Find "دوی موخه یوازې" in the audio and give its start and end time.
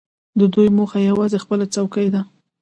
0.53-1.37